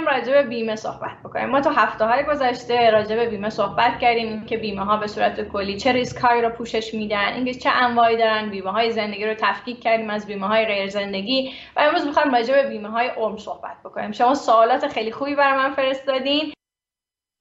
[0.00, 1.48] می‌خوایم راجع به بیمه صحبت بکنیم.
[1.48, 5.48] ما تو هفته های گذشته راجع به بیمه صحبت کردیم که بیمه ها به صورت
[5.48, 9.34] کلی چه ریسک هایی رو پوشش میدن اینکه چه انواعی دارن بیمه های زندگی رو
[9.34, 11.54] تفکیک کردیم از بیمه های غیر زندگی.
[11.76, 14.12] و امروز می‌خوایم راجع به بیمه های عمر صحبت بکنیم.
[14.12, 16.52] شما سوالات خیلی خوبی برای من فرستادین.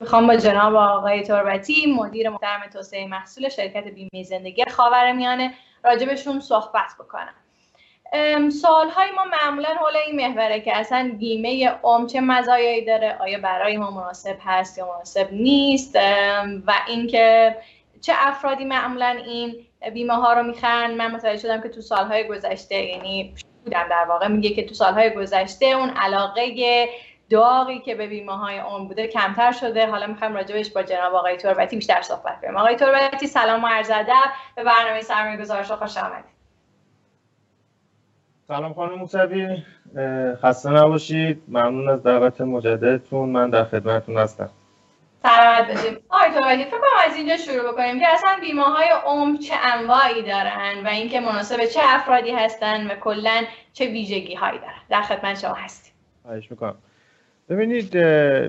[0.01, 6.95] می‌خوام با جناب آقای تربتی مدیر محترم توسعه محصول شرکت بیمه زندگی خاورمیانه راجبشون صحبت
[6.99, 7.33] بکنم.
[8.61, 13.39] سال های ما معمولا حول این محوره که اصلا بیمه عمر چه مزایایی داره آیا
[13.39, 15.95] برای ما مناسب هست یا مناسب نیست
[16.67, 17.55] و اینکه
[18.01, 19.55] چه افرادی معمولا این
[19.93, 20.91] بیمه ها رو می‌خرن.
[20.91, 23.33] من متوجه شدم که تو سالهای گذشته یعنی
[23.65, 26.89] بودم در واقع میگه که تو سالهای گذشته اون علاقه
[27.29, 29.87] داغی که به بیمه های عمر بوده کمتر شده.
[29.87, 32.57] حالا می‌خوایم راجبش با جناب آقای تربتی بیشتر صحبت کنیم.
[32.57, 34.31] آقای تربتی سلام و عرض ادب.
[34.55, 36.32] به برنامه سرمایه گذارش خوش آمدید.
[38.47, 39.63] سلام خانم موسوی.
[40.41, 41.43] خسته نباشید.
[41.47, 43.29] ممنون از دعوت مجددتون.
[43.29, 44.49] من در خدمتتون هستم.
[45.23, 46.01] سلامت باشید.
[46.09, 47.99] آقای توبتی فکر کنم از اینجا شروع بکنیم.
[47.99, 52.95] که اصلا بیمه های عمر چه انواعی دارن و اینکه مناسب چه افرادی هستن و
[52.95, 55.93] کلا چه ویژگی هایی دارن؟ در خدمت شما هستیم.
[56.23, 56.75] خواهش می‌کنم.
[57.49, 57.97] ببینید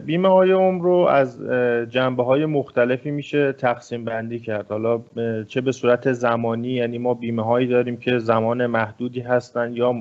[0.05, 1.42] بیمه های عمر رو از
[1.91, 4.67] جنبه های مختلفی میشه تقسیم بندی کرد.
[4.69, 5.03] حالا
[5.48, 9.92] چه به صورت زمانی یعنی ما بیمه هایی داریم که زمان محدودی هستن یا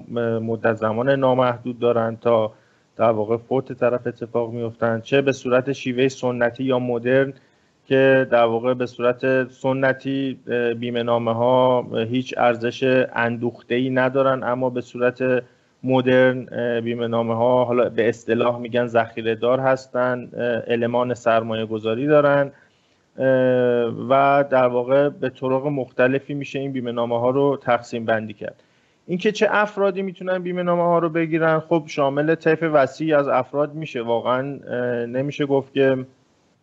[0.41, 2.53] مدت زمان نامحدود دارن تا
[2.95, 7.33] در واقع فوت طرف اتفاق میفتن چه به صورت شیوه سنتی یا مدرن
[7.85, 10.39] که در واقع به صورت سنتی
[10.79, 15.43] بیمه نامه ها هیچ ارزش اندوخته ای ندارن اما به صورت
[15.83, 16.45] مدرن
[16.81, 20.29] بیمه نامه ها حالا به اصطلاح میگن ذخیره دار هستن
[20.67, 22.51] المان سرمایه گذاری دارن
[24.09, 28.63] و در واقع به طرق مختلفی میشه این بیمه نامه ها رو تقسیم بندی کرد.
[29.07, 33.73] اینکه چه افرادی می‌تونن بیمه نامه ها رو بگیرن خب شامل طیف وسیعی از افراد
[33.73, 34.01] میشه.
[34.01, 34.41] واقعا
[35.05, 36.05] نمیشه گفت که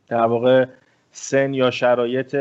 [0.09, 0.67] در واقع
[1.11, 2.37] سن یا شرایط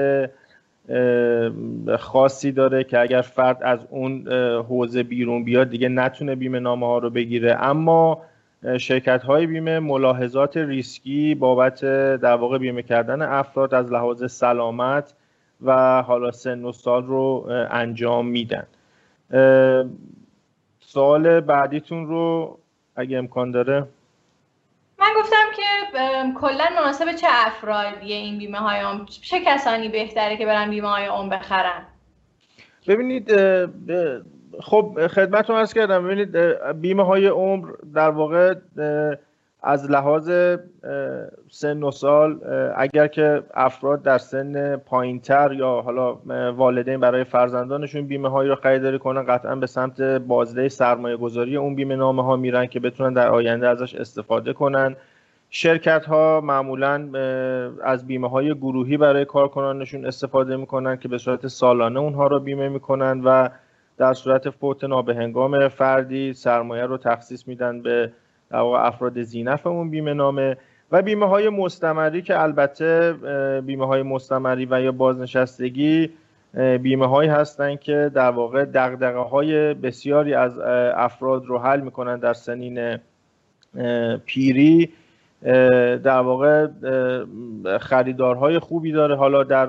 [1.99, 4.27] خاصی داره که اگر فرد از اون
[4.67, 7.57] حوزه بیرون بیاد دیگه نتونه بیمه نامه ها رو بگیره.
[7.59, 8.21] اما
[8.79, 11.81] شرکت های بیمه ملاحظات ریسکی بابت
[12.15, 15.13] در واقع بیمه کردن افراد از لحاظ سلامت
[15.61, 18.67] و حالا سن و سال رو انجام میدن.
[20.79, 22.57] سوال بعدیتون رو
[22.95, 23.85] اگه امکان داره.
[26.41, 31.05] کلا مناسب چه افرادیه این بیمه های عمر؟ چه کسانی بهتره که برن بیمه های
[31.05, 31.85] عمر بخرن؟
[32.87, 33.31] ببینید
[34.61, 36.03] خب خدمتتون عرض کردم.
[36.03, 36.37] ببینید
[36.81, 38.55] بیمه های عمر در واقع
[39.63, 40.31] از لحاظ
[41.49, 42.39] سن و سال
[42.75, 46.13] اگر که افراد در سن پایینتر یا حالا
[46.51, 51.75] والدین برای فرزندانشون بیمه هایی رو خریداری کنن قطعا به سمت بازده سرمایه گذاری اون
[51.75, 54.95] بیمه نامه ها میرن که بتونن در آینده ازش استفاده کنن.
[55.49, 57.09] شرکت ها معمولا
[57.83, 62.69] از بیمه های گروهی برای کارکنانشون استفاده می‌کنن که به صورت سالانه اونها رو بیمه
[62.69, 63.49] می‌کنن و
[63.97, 68.11] در صورت فوت نابهنگام فردی سرمایه رو تخصیص میدن به
[68.49, 70.57] در افراد زینف اون بیمه نامه
[70.91, 73.13] و بیمه های مستمری که البته
[73.65, 76.09] بیمه های مستمری و یا بازنشستگی
[76.81, 80.59] بیمه هایی هستند که در واقع دقدقه های بسیاری از
[80.95, 82.99] افراد رو حل می‌کنن در سنین
[84.25, 84.89] پیری.
[86.03, 86.67] در واقع
[87.79, 89.15] خریدارهای خوبی داره.
[89.15, 89.67] حالا در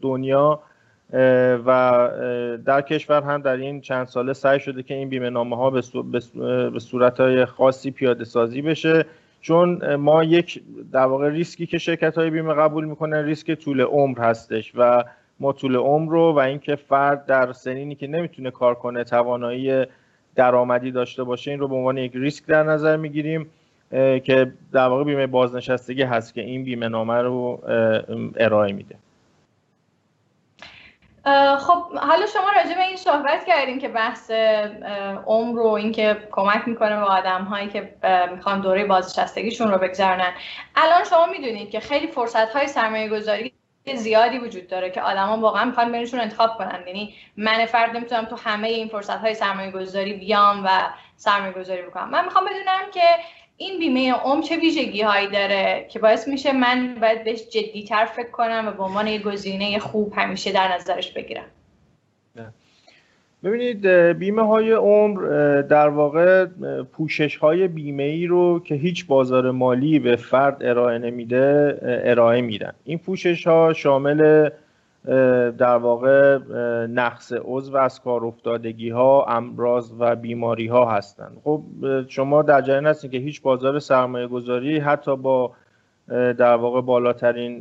[0.00, 0.60] دنیا
[1.66, 2.08] و
[2.64, 5.70] در کشور هم در این چند ساله سعی شده که این بیمه نامه ها
[6.70, 9.06] به صورت های خاصی پیاده سازی بشه.
[9.40, 10.62] چون ما یک
[10.92, 15.04] در واقع ریسکی که شرکت های بیمه قبول می‌کنن ریسک طول عمر هستش و
[15.40, 19.84] ما طول عمر رو و اینکه فرد در سنینی که نمی‌تونه کار کنه توانایی
[20.34, 23.46] درآمدی داشته باشه این رو به عنوان یک ریسک در نظر می‌گیریم.
[24.24, 27.62] که در واقع بیمه بازنشستگی هست که این بیمه نامه رو
[28.36, 28.96] ارائه میده.
[31.58, 34.30] خب حالا شما راجع به این صحبت کردیم که بحث
[35.26, 37.94] عمر رو اینکه کمک می‌کنه به آدم هایی که
[38.34, 40.32] می‌خوان دوره بازنشستگیشون رو بگذرونن.
[40.76, 43.52] الان شما می‌دونید که خیلی فرصت های سرمایه گذاری
[43.94, 46.82] زیادی وجود داره که آدما واقعا می‌خوان بینشون انتخاب کنن.
[46.86, 50.68] یعنی من فرد نمی‌تونم تو همه این فرصت های سرمایه گذاری بیام و
[51.16, 52.10] سرمایه گذاری بکنم.
[52.10, 53.00] من می‌خوام بدونم که
[53.56, 58.30] این بیمه عمر چه ویژگی هایی داره که باعث میشه من باید بهش جدیتر فکر
[58.30, 61.44] کنم و به عنوان یه گزینه خوب همیشه در نظرش بگیرم.
[63.44, 63.86] ببینید
[64.18, 65.20] بیمه های عمر
[65.62, 66.46] در واقع
[66.92, 72.72] پوشش های بیمه ای رو که هیچ بازار مالی به فرد ارائه نمیده ارائه میدن.
[72.84, 74.48] این پوشش ها شامل
[75.58, 76.38] در واقع
[76.86, 81.36] نقص عضو از کار افتادگی ها امراض و بیماری ها هستند.
[81.44, 81.62] خب
[82.08, 85.52] شما در جریان هستید که هیچ بازار سرمایه گذاری حتی با
[86.08, 87.60] در واقع بالاترین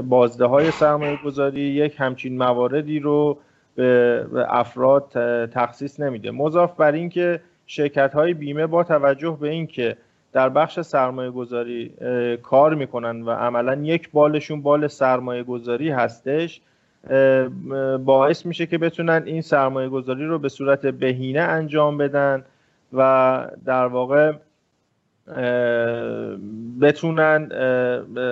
[0.00, 3.38] بازده های سرمایه گذاری یک همچین مواردی رو
[3.76, 5.08] به افراد
[5.46, 6.30] تخصیص نمیده.
[6.30, 9.96] مضاف بر اینکه شرکت های بیمه با توجه به اینکه
[10.32, 11.94] در بخش سرمایه گذاری
[12.42, 16.60] کار می‌کنن و عملا یک بالشون بال سرمایه گذاری هستش
[18.04, 22.44] باعث میشه که بتونن این سرمایه گذاری رو به صورت بهینه انجام بدن
[22.92, 24.32] و در واقع
[26.80, 27.48] بتونن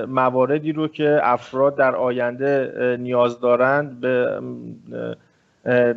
[0.08, 4.40] مواردی رو که افراد در آینده نیاز دارند به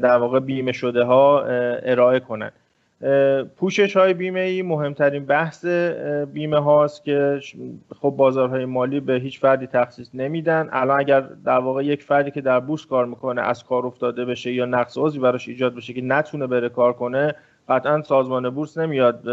[0.02, 1.44] در واقع بیمه شده ها
[1.84, 2.54] ارائه کنند
[3.58, 5.66] پوشش های بیمه ای مهمترین بحث
[6.34, 7.40] بیمه هاست که
[8.02, 10.70] خب بازارهای مالی به هیچ فردی تخصیص نمیدن.
[10.72, 14.54] الان اگر در واقع یک فردی که در بورس کار می‌کنه از کار افتاده بشه
[14.54, 17.36] یا نقص عضوی براش ایجاد بشه که نتونه بره کار کنه
[17.70, 19.24] قطعا سازمان بورس نمیاد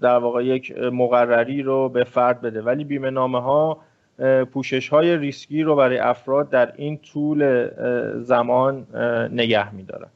[0.00, 2.62] در واقع یک مقرری رو به فرد بده.
[2.62, 3.78] ولی بیمه نامه ها
[4.52, 7.68] پوشش های ریسکی رو برای افراد در این طول
[8.20, 8.86] زمان
[9.32, 10.08] نگه میدارن.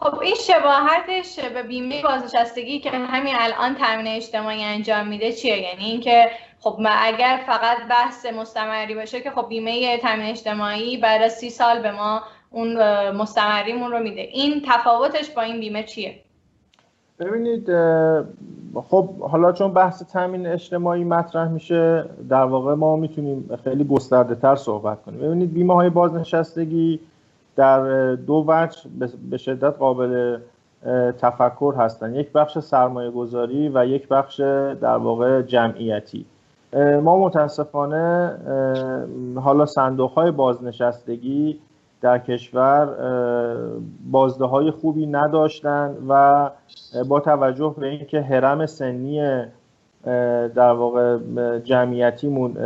[0.00, 5.84] خب این شباهتش به بیمه بازنشستگی که همین الان تامین اجتماعی انجام میده چیه؟ یعنی
[5.84, 6.30] اینکه
[6.60, 11.92] خب اگر فقط بحث مستمری باشه که خب بیمه تامین اجتماعی از سی سال به
[11.92, 12.76] ما اون
[13.10, 14.20] مستمریمون رو میده.
[14.20, 16.20] این تفاوتش با این بیمه چیه؟
[17.18, 17.66] ببینید
[18.88, 24.56] خب حالا چون بحث تامین اجتماعی مطرح میشه در واقع ما می‌تونیم خیلی گسترده تر
[24.56, 25.20] صحبت کنیم.
[25.20, 27.00] ببینید بیمه های بازنشستگی
[27.60, 28.80] در دو وجه
[29.30, 30.38] به شدت قابل
[31.18, 34.40] تفکر هستند یک بخش سرمایه گذاری و یک بخش
[34.80, 36.26] در واقع جمعیتی.
[37.02, 38.36] ما متاسفانه
[39.36, 41.58] حالا صندوق های بازنشستگی
[42.00, 42.88] در کشور
[44.10, 46.50] بازده های خوبی نداشتند و
[47.08, 49.44] با توجه به اینکه حرم سنی
[50.54, 51.18] در واقع
[51.58, 52.56] جمعیتیمون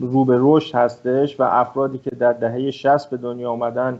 [0.00, 3.98] رو به رشد هستش و افرادی که در دهه 60 به دنیا آمدن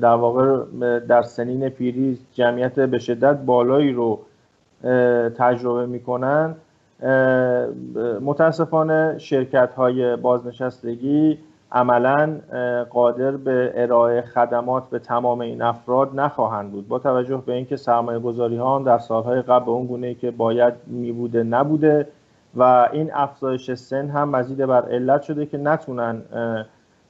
[0.00, 0.64] در واقع
[0.98, 4.18] در سنین پیری جمعیت به شدت بالایی رو
[5.38, 6.54] تجربه می‌کنن.
[8.20, 11.38] متاسفانه شرکت های بازنشستگی
[11.72, 12.40] عملا
[12.90, 16.88] قادر به ارائه خدمات به تمام این افراد نخواهند بود.
[16.88, 20.74] با توجه به اینکه سرمایه گذاری ها در سالهای قبل به اون گونه که باید
[20.86, 22.08] میبوده نبوده
[22.56, 26.22] و این افزایش سن هم مزید بر علت شده که نتونن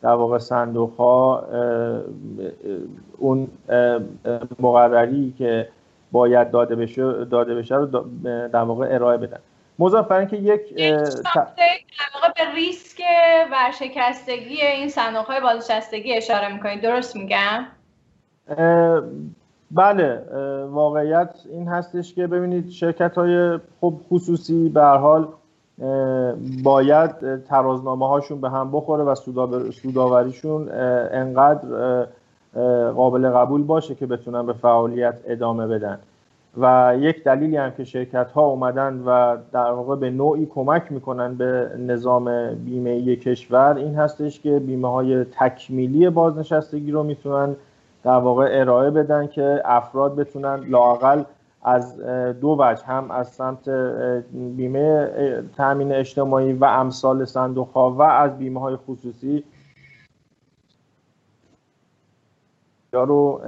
[0.03, 1.45] در واقع صندوق ها
[3.19, 3.49] اون
[4.61, 5.69] مقرری که
[6.13, 7.87] باید داده بشه داده بشه رو
[8.49, 9.39] در واقع ارائه بدن.
[9.79, 10.61] مضاف بر اینکه یک
[12.15, 13.01] واقع به ریسک
[13.53, 16.83] ورشکستگی این صندوق های بازنشستگی اشاره می‌کنید.
[16.83, 17.67] درست میگم؟
[19.71, 20.23] بله
[20.71, 25.29] واقعیت این هستش که ببینید شرکت های خب خصوصی به حال
[26.63, 29.15] باید ترازنامه هاشون به هم بخوره و
[29.71, 30.69] سوداوریشون
[31.13, 32.07] انقدر
[32.93, 35.99] قابل قبول باشه که بتونن به فعالیت ادامه بدن.
[36.61, 41.35] و یک دلیلی هم که شرکت ها اومدن و در واقع به نوعی کمک می‌کنن
[41.35, 47.57] به نظام بیمه کشور این هستش که بیمه های تکمیلی بازنشستگی رو می‌تونن
[48.05, 51.23] در واقع ارائه بدن که افراد بتونن لاقل
[51.67, 52.01] از
[52.41, 53.69] دو وجه هم از سمت
[54.33, 55.11] بیمه
[55.57, 59.45] تامین اجتماعی و امثال صندوق ها و از بیمه های خصوصی.
[62.93, 63.41] رو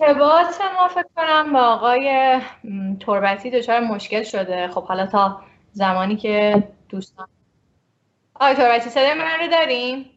[0.00, 2.38] ارتباط ما فکر کنم با آقای
[3.00, 4.68] تربتی دچار مشکل شده.
[4.68, 5.40] خب حالا تا
[5.72, 7.26] زمانی که دوستان
[8.40, 10.10] آقای تربتی صدای من رو داریم؟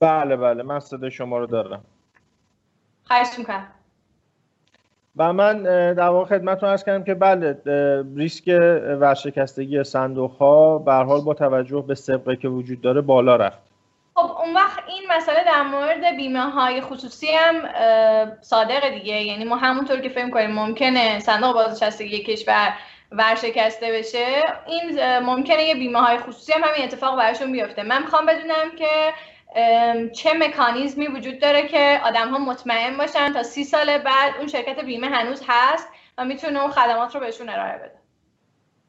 [0.00, 1.84] بله بله من صدای شما رو دارم.
[3.04, 3.66] خواهش می‌کنم.
[5.16, 5.62] و من
[5.94, 7.58] در واقع خدمتتون ارز کردم که بله
[8.16, 8.48] ریسک
[9.00, 13.58] ورشکستگی صندوق ها به حال با توجه به سبقه که وجود داره بالا رفت.
[14.14, 17.54] خب اون وقت این مسئله در مورد بیمه های خصوصی هم
[18.40, 19.22] صادق دیگه.
[19.22, 22.72] یعنی ما همونطور که فکر کنیم ممکنه صندوق بازنشستگی کشور
[23.12, 24.26] ورشکسته بشه
[24.66, 27.82] این ممکنه یه بیمه های خصوصی هم همین اتفاق براشون بیفته.
[27.82, 29.12] من می‌خوام بدونم که
[30.08, 34.84] چه مکانیزمی وجود داره که آدم ها مطمئن باشن تا سی سال بعد اون شرکت
[34.84, 35.88] بیمه هنوز هست
[36.18, 37.98] و می‌تونه اون خدمات رو بهشون ارائه بده.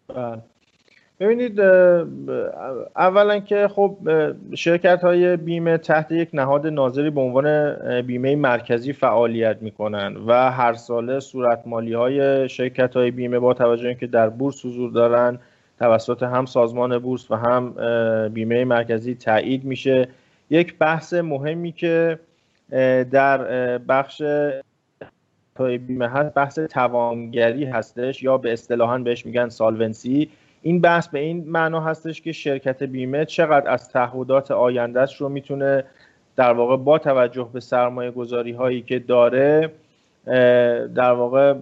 [0.07, 0.41] بله.
[1.19, 1.59] ببینید
[2.95, 3.97] اولا که خب
[4.55, 10.73] شرکت های بیمه تحت یک نهاد ناظری به عنوان بیمه مرکزی فعالیت می‌کنن و هر
[10.73, 15.39] ساله صورت مالی های شرکت های بیمه با توجه که در بورس حضور دارن
[15.79, 17.73] توسط هم سازمان بورس و هم
[18.29, 20.07] بیمه مرکزی تایید میشه.
[20.49, 22.19] یک بحث مهمی که
[23.11, 23.37] در
[23.77, 24.21] بخش
[25.59, 30.29] بیمه هست بحث توانگری هستش یا به اصطلاحا بهش میگن سالونسی.
[30.61, 35.83] این بحث به این معنا هستش که شرکت بیمه چقدر از تعهدات آیندهش رو می‌تونه
[36.35, 39.71] در واقع با توجه به سرمایه گذاری هایی که داره
[40.95, 41.53] در واقع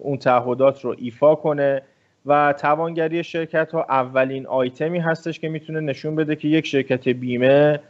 [0.00, 1.82] اون تعهدات رو ایفا کنه
[2.26, 7.80] و توانگری شرکت ها اولین آیتمی هستش که می‌تونه نشون بده که یک شرکت بیمه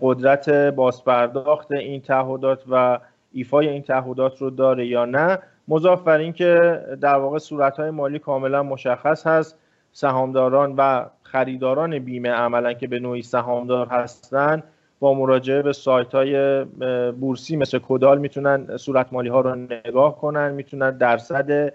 [0.00, 2.98] قدرت بازپرداخت این تعهدات و
[3.32, 5.38] ایفای این تعهدات رو داره یا نه.
[5.70, 9.56] مضاف بر اینکه در واقع صورتهای مالی کاملا مشخص هست
[9.92, 14.62] سهامداران و خریداران بیمه عملا که به نوعی سهامدار هستن
[15.00, 16.64] با مراجعه به سایت های
[17.12, 21.72] بورسی مثل کدال می‌تونن صورت مالی ها رو نگاه کنن می‌تونن درصد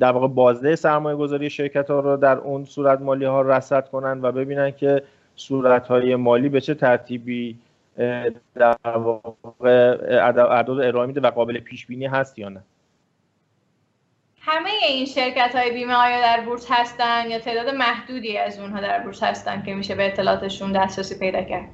[0.00, 4.20] در واقع بازده سرمایه گذاری شرکت ها رو در اون صورت مالی ها رصد کنن
[4.22, 5.02] و ببینن که
[5.36, 7.58] صورت های مالی به چه ترتیبی
[8.54, 12.62] در واقع اعداد ارائه میده و قابل پیش بینی هست یا نه؟
[14.40, 19.02] همه این شرکت های بیمه آیا در بورس هستن یا تعداد محدودی از اونها در
[19.02, 21.68] بورس هستن که میشه به اطلاعاتشون دسترسی پیدا کرد؟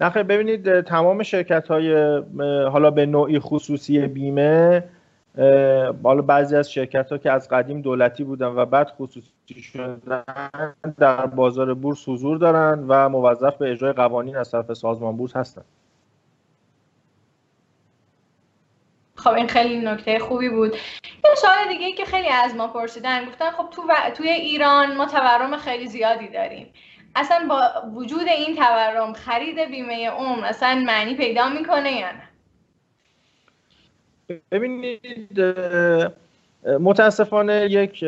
[0.00, 1.94] نخیر ببینید تمام شرکت های
[2.72, 4.84] حالا به نوعی خصوصی بیمه
[6.02, 10.24] بالا بعضی از شرکت ها که از قدیم دولتی بودن و بعد خصوصی شدن
[10.98, 15.62] در بازار بورس حضور دارن و موظف به اجرای قوانین از طرف سازمان بورس هستن.
[19.14, 20.74] خب این خیلی نکته خوبی بود.
[21.04, 24.10] یه سوال دیگه که خیلی از ما پرسیدن گفتن خب تو و...
[24.14, 26.66] توی ایران ما تورم خیلی زیادی داریم.
[27.14, 32.29] اصلا با وجود این تورم خرید بیمه عمر اصلا معنی پیدا می‌کنه یا نه؟
[34.50, 35.40] ببینید
[36.80, 38.04] متاسفانه یک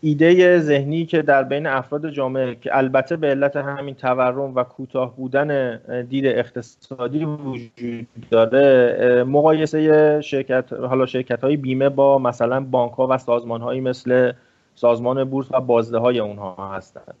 [0.00, 5.16] ایده ذهنی که در بین افراد جامعه که البته به علت همین تورم و کوتاه
[5.16, 13.06] بودن دید اقتصادی وجود داره مقایسه شرکت حالا شرکت های بیمه با مثلا بانک ها
[13.06, 14.32] و سازمان هایی مثل
[14.74, 17.14] سازمان بورس و بازده های اونها هستند.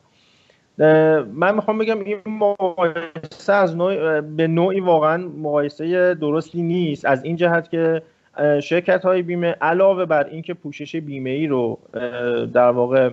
[1.32, 7.04] من می‌خوام بگم این مقایسه از نوع به نوعی واقعا مقایسه درستی نیست.
[7.04, 8.02] از این جهت که
[8.62, 11.78] شرکت های بیمه علاوه بر اینکه پوشش بیمه ای رو
[12.54, 13.10] در واقع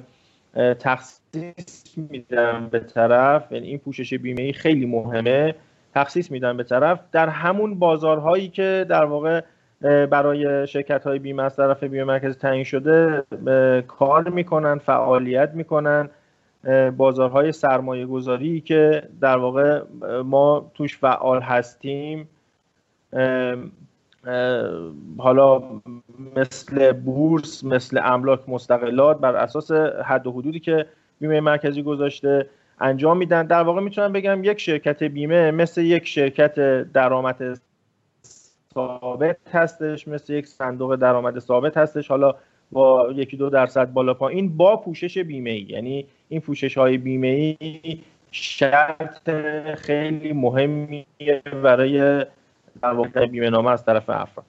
[0.79, 5.55] تخصیص میدن به طرف یعنی این پوشش بیمه ای خیلی مهمه
[5.95, 6.99] تخصیص میدن به طرف.
[7.11, 9.41] در همون بازارهایی که در واقع
[9.81, 13.23] برای شرکت های بیمه از طرف بیمه مرکزی تعیین شده
[13.87, 16.09] کار می‌کنن فعالیت می‌کنن.
[16.97, 19.81] بازارهای سرمایه گذاری که در واقع
[20.25, 22.29] ما توش فعال هستیم
[25.17, 25.61] حالا
[26.35, 29.71] مثل بورس مثل املاک مستقلات بر اساس
[30.05, 30.85] حد و حدودی که
[31.19, 33.45] بیمه مرکزی گذاشته انجام میدن.
[33.45, 36.59] در واقع می‌تونم بگم یک شرکت بیمه مثل یک شرکت
[36.91, 37.59] درآمد
[38.73, 42.07] ثابت هستش مثل یک صندوق درآمد ثابت هستش.
[42.07, 42.35] حالا
[42.71, 47.55] با یکی دو درصد بالا پایین با پوشش بیمه ای یعنی این پوشش های بیمه
[47.59, 49.29] ای شرط
[49.75, 52.25] خیلی مهمیه برای
[53.13, 54.45] در بیمه نامه از طرف افراد.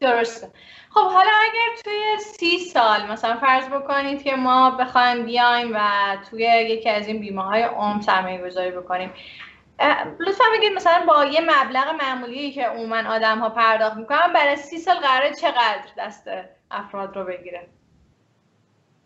[0.00, 0.48] درسته.
[0.90, 5.80] خب حالا اگر توی سی سال مثلا فرض بکنید که ما بخوایم بیایم و
[6.30, 9.10] توی یکی از این بیمه های عمر سرمایه گذاری بکنیم
[10.20, 14.78] لطفا بگید مثلا با یه مبلغ معمولی که عموما آدم ها پرداخت می‌کنن برای سی
[14.78, 16.28] سال قراره چقدر دست
[16.70, 17.60] افراد رو بگیره؟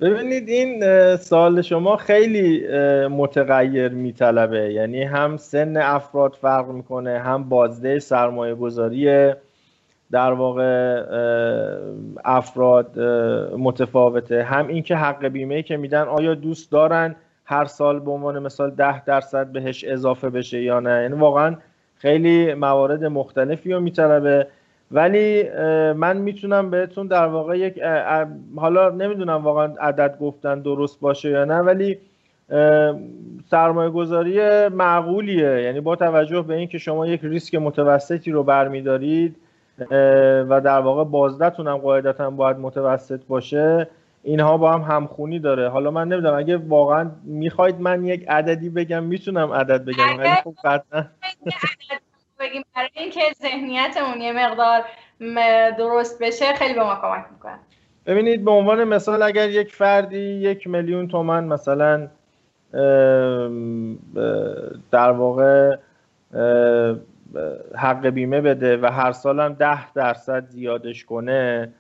[0.01, 0.83] ببینید این
[1.17, 2.67] سال شما خیلی
[3.09, 4.73] متغیر میطلبه.
[4.73, 9.33] یعنی هم سن افراد فرق می‌کنه هم بازده سرمایه گذاری
[10.11, 11.03] در واقع
[12.25, 12.99] افراد
[13.59, 17.17] متفاوته هم اینکه حق بیمه که میدن آیا دوست دارن
[17.51, 21.03] هر سال به عنوان مثال ده درصد بهش اضافه بشه یا نه.
[21.03, 21.57] یعنی واقعا
[21.97, 24.47] خیلی موارد مختلفی رو میطلبه.
[24.93, 25.51] ولی
[25.93, 27.83] من می‌تونم بهتون در واقع یک
[28.57, 31.99] حالا نمی‌دونم واقعا عدد گفتن درست باشه یا نه ولی
[33.51, 35.63] سرمایه گذاری معقولیه.
[35.63, 39.37] یعنی با توجه به اینکه شما یک ریسک متوسطی رو برمیدارید
[40.49, 43.89] و در واقع بازدهتون هم قاعدتا باید متوسط باشه
[44.23, 45.69] اینها با هم همخونی داره.
[45.69, 50.19] حالا من نمی‌دونم اگه واقعا می‌خواید من یک عددی بگم می‌تونم عدد بگم.
[50.19, 50.55] ولی خب
[52.41, 54.85] بگیم برای اینکه ذهنیتمون یه مقدار
[55.79, 57.59] درست بشه خیلی به ما کمک می‌کنه.
[58.07, 62.09] ببینید به عنوان مثال اگر یک فردی یک میلیون تومن مثلا
[64.91, 65.77] در واقع
[67.77, 71.73] حق بیمه بده و هر سال هم ده درصد زیادش کنه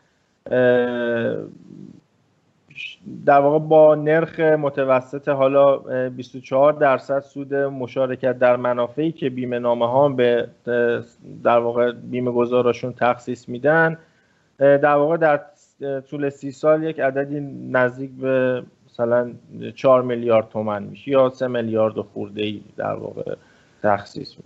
[3.26, 9.86] در واقع با نرخ متوسط حالا 24 درصد سود مشارکت در منافعی که بیمه نامه
[9.86, 10.48] ها به
[11.44, 13.98] در واقع بیمه گذاراشون تخصیص میدن
[14.58, 15.40] در واقع در
[16.00, 19.30] طول سی سال یک عددی نزدیک به مثلا
[19.74, 23.34] 4 میلیارد تومن میشه یا 3 میلیارد و خورده ای در واقع
[23.82, 24.36] تخصیص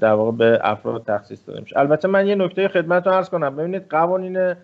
[0.00, 1.78] در واقع به افراد تخصیص داده میشه.
[1.78, 3.56] البته من یه نکته خدمت رو عرض کنم.
[3.56, 4.54] ببینید قوانین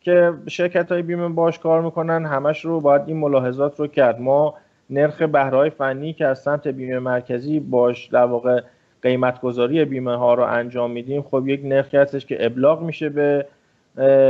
[0.00, 4.20] که شرکت های بیمه باش کار می‌کنن همش رو باید این ملاحظات رو کرد.
[4.20, 4.54] ما
[4.90, 8.60] نرخ بهره فنی که از سمت بیمه مرکزی باش در واقع
[9.02, 13.46] قیمت گذاری بیمه ها رو انجام میدیم خب یک نرخی هستش که ابلاغ میشه به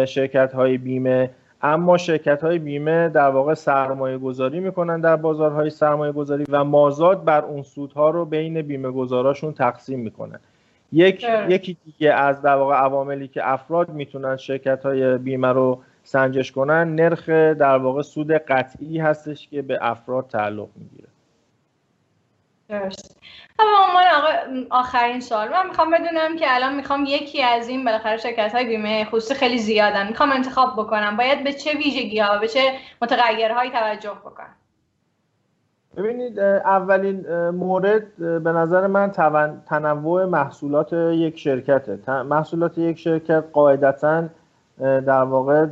[0.07, 1.31] شرکت های بیمه.
[1.63, 7.25] اما شرکت های بیمه در واقع سرمایه گذاری می‌کنن در بازارهای سرمایه گذاری و مازاد
[7.25, 10.41] بر اون سودها رو بین بیمه گذاراشون تقسیم می‌کنن.
[10.93, 16.53] یک یکی دیگه از در واقع عواملی که افراد می‌تونن شرکت های بیمه رو سنجش
[16.53, 21.09] کنن نرخ در واقع سود قطعی هستش که به افراد تعلق می‌گیره.
[22.69, 23.21] درست.
[23.59, 28.55] اما عنوان آخرین سوال من می‌خوام بدونم که الان می‌خوام یکی از این بالاخره شرکت
[28.55, 30.09] های بیمه خصوصی خیلی زیادن.
[30.09, 31.17] می‌خوام انتخاب بکنم.
[31.17, 34.57] باید به چه ویژگی ها و به چه متغیرهایی توجه بکنم؟
[35.99, 39.11] ببینید اولین مورد به نظر من
[39.67, 42.23] تنوع محصولات یک شرکته.
[42.23, 44.25] محصولات یک شرکت قاعدتا
[44.81, 45.67] در واقع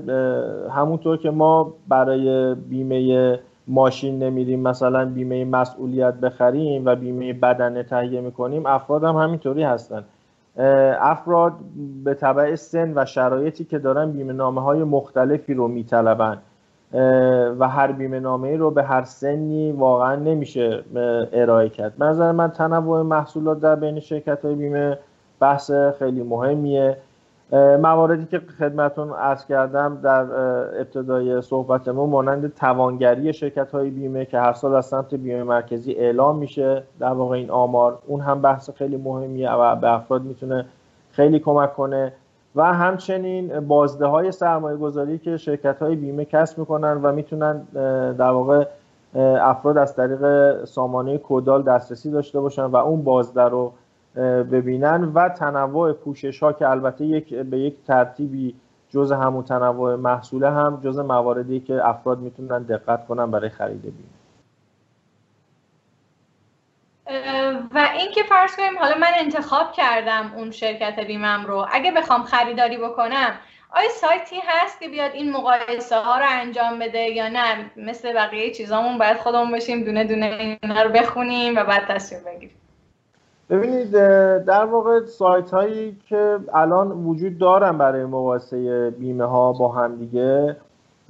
[0.71, 8.21] همونطور که ما برای بیمه ماشین نمیریم مثلا بیمه مسئولیت بخریم و بیمه بدنه تهیه
[8.21, 10.05] می‌کنیم افراد هم همینطوری هستن.
[11.01, 11.53] افراد
[12.05, 16.39] به طبع سن و شرایطی که دارن بیمه نامه های مختلفی رو میطلبن.
[17.59, 20.85] و هر بیمه نامه رو به هر سنی واقعا نمیشه
[21.33, 22.03] ارائه کرد.
[22.03, 24.99] نظر من تنوع محصولات در بین شرکت های بیمه
[25.41, 26.97] بحث خیلی مهمیه.
[27.53, 30.23] مواردی که خدمتون عرض کردم در
[30.81, 36.39] ابتدای صحبتمون مانند توانگری شرکت های بیمه که هر سال از سمت بیمه مرکزی اعلام
[36.39, 40.67] میشه در واقع این آمار اون هم بحث خیلی مهمیه و به افراد می‌تونه
[41.13, 42.13] خیلی کمک کنه.
[42.57, 47.61] و همچنین بازده های سرمایه گذاری که شرکت های بیمه کسب می‌کنن و می‌تونن
[48.13, 48.67] در واقع
[49.41, 53.73] افراد از طریق سامانه کودال دسترسی داشته باشن و اون بازده رو
[54.51, 58.55] ببینن و تنوع پوشش ها که البته یک به یک ترتیبی
[58.91, 64.17] جز همون تنوع محصوله هم جز مواردی که افراد می‌تونن دقت کنن برای خرید بیمه
[67.75, 72.77] و اینکه فرض کنیم حالا من انتخاب کردم اون شرکت بیمم رو اگه بخوام خریداری
[72.77, 73.31] بکنم
[73.71, 78.51] آیا سایتی هست که بیاد این مقایسه ها رو انجام بده یا نه؟ مثل بقیه
[78.51, 82.57] چیزامون باید خودمون بشیم دونه دونه اینا رو بخونیم و بعد تصمیم بگیریم.
[83.51, 83.91] ببینید
[84.45, 90.57] در واقع سایت هایی که الان وجود دارن برای مقایسه بیمه ها با هم دیگه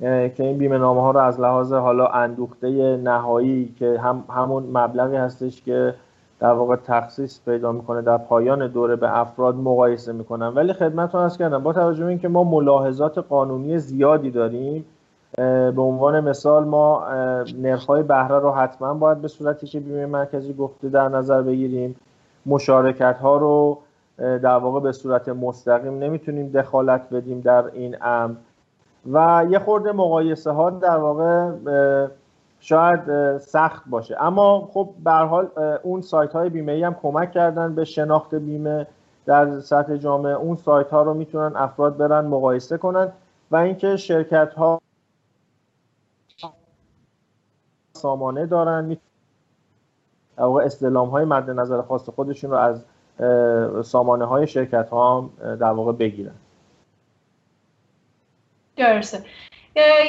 [0.00, 5.16] که این بیمه نامه ها رو از لحاظ حالا اندوخته نهایی که هم همون مبلغی
[5.16, 5.94] هستش که
[6.40, 10.46] در واقع تخصیص پیدا می‌کنه در پایان دوره به افراد مقایسه می‌کنن.
[10.48, 14.84] ولی خدمتتون از کردم با توجه به اینکه ما ملاحظات قانونی زیادی داریم
[15.36, 17.04] به عنوان مثال ما
[17.58, 21.96] نرخ‌های بهره رو حتما باید به صورتی که بیمه مرکزی گفته در نظر بگیریم
[22.46, 23.78] مشارکت ها رو
[24.18, 28.34] در واقع به صورت مستقیم نمی‌تونیم دخالت بدیم در این امر.
[29.12, 31.50] و یه خورده مقایسه ها در واقع
[32.60, 34.16] شاید سخت باشه.
[34.22, 35.50] اما خب به حال
[35.82, 38.86] اون سایت های بیمه ای هم کمک کردن به شناخت بیمه
[39.26, 40.32] در سطح جامعه.
[40.32, 43.12] اون سایت ها رو می‌تونن افراد برن مقایسه کنن
[43.50, 44.80] و اینکه شرکت ها
[47.92, 48.96] سامانه دارن.
[50.38, 52.84] استلام های مد نظر خاص خودشون رو از
[53.86, 56.34] سامانه های شرکت ها در واقع بگیرن.
[58.76, 59.24] درسته.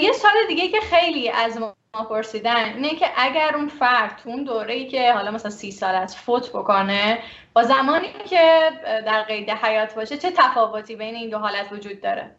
[0.02, 1.74] یه سال دیگه که خیلی از ما
[2.10, 5.96] پرسیدن اینه که اگر اون فرد تو اون دوره ای که حالا مثلا سی سال
[5.96, 7.18] از فوت بکنه
[7.54, 8.60] با زمانی که
[9.06, 12.32] در قید حیات باشه چه تفاوتی بین این دو حالت وجود داره؟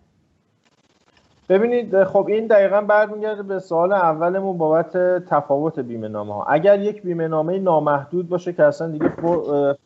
[1.48, 7.02] ببینید خب این دقیقا برمیگرده به سوال اولمون بابت تفاوت بیمه نامه ها اگر یک
[7.02, 9.12] بیمه نامه نامحدود باشه که اصلا دیگه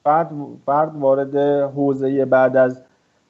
[0.04, 0.30] فرد,
[0.66, 1.36] فرد وارد
[1.74, 2.82] حوزه بعد از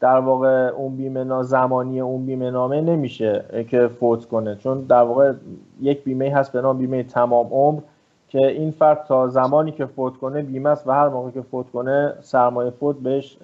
[0.03, 4.55] در واقع اون بیمه زمانی اون بیمه نامه نمیشه که فوت کنه.
[4.55, 5.33] چون در واقع
[5.81, 7.81] یک بیمه هست به نام بیمه تمام عمر
[8.29, 11.71] که این فرد تا زمانی که فوت کنه بیمه است و هر موقع که فوت
[11.71, 13.39] کنه سرمایه فوت بهش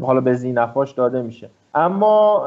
[0.00, 1.48] حالا به زینفاش داده میشه.
[1.74, 2.44] اما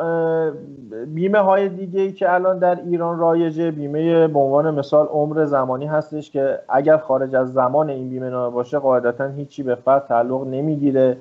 [1.07, 5.85] بیمه های دیگه ای که الان در ایران رایجه بیمه به عنوان مثال عمر زمانی
[5.85, 10.47] هستش که اگر خارج از زمان این بیمه نامه باشه قاعدتا هیچی به فرد تعلق
[10.47, 11.17] نمی‌گیره.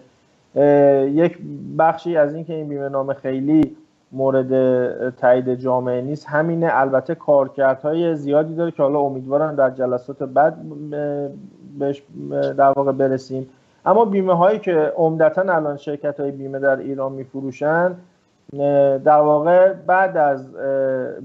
[0.55, 1.39] یک
[1.79, 3.77] بخشی از اینکه این بیمه نامه خیلی
[4.13, 6.69] مورد تایید جامعه نیست همینه.
[6.73, 10.57] البته کارکردهای زیادی داره که حالا امیدوارم در جلسات بعد
[11.79, 13.49] بهش در واقع برسیم.
[13.87, 17.97] اما بیمه هایی که عمدتا الان شرکت های بیمه در ایران میفروشن
[19.05, 20.53] در واقع بعد از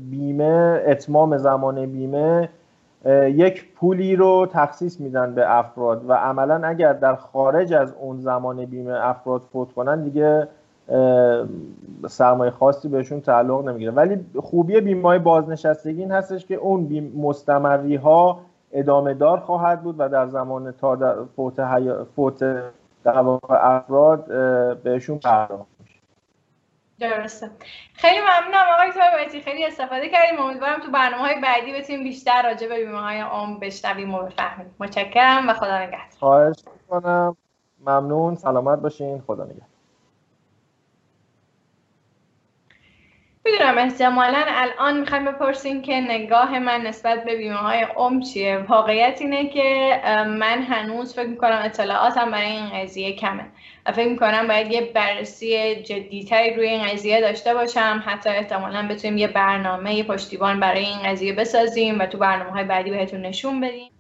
[0.10, 2.50] بیمه اتمام زمان بیمه
[3.06, 8.66] یک پولی رو تخصیص میدن به افراد و عملا اگر در خارج از اون زمان
[8.66, 10.48] بیمه افراد فوت کنن دیگه
[12.08, 13.92] سرمایه خاصی بهشون تعلق نمی‌گیره.
[13.92, 18.40] ولی خوبی بیمه بازنشستگی این هستش که اون مستمری ها
[18.72, 21.62] ادامه دار خواهد بود و در زمان تا در فوت,
[22.16, 22.40] فوت
[23.04, 24.26] در افراد
[24.84, 25.77] بهشون پرداخت.
[27.00, 27.52] درسته.
[27.94, 30.40] خیلی ممنونم آقای تایباتی خیلی استفاده کردیم.
[30.40, 34.76] امیدوارم تو برنامه های بعدی بتونیم بیشتر راجع به بیمه های عام بشنویم و بفهمیم.
[34.80, 36.20] متشکرم و خدا نگهدار.
[36.20, 37.38] خواهش می‌کنم.
[37.80, 38.36] ممنون.
[38.36, 39.24] سلامت باشین.
[39.28, 39.77] خدا نگهدار.
[43.52, 49.18] می‌دونم احتمالا الان می‌خوایم بپرسیم که نگاه من نسبت به بیمه های عمر چیه؟ واقعیت
[49.22, 53.46] اینه که من هنوز فکر می‌کنم اطلاعاتم برای این قضیه کمه.
[53.86, 58.04] و فکر می‌کنم باید یه بررسی جدیتری روی این قضیه داشته باشم.
[58.06, 62.64] حتی احتمالا بتونیم یه برنامه یه پشتیبان برای این قضیه بسازیم و تو برنامه های
[62.64, 63.92] بعدی بهتون نشون بدیم.